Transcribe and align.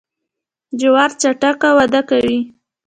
جوار 0.79 1.09
چټک 1.21 1.61
وده 1.77 2.01
کوي. 2.09 2.39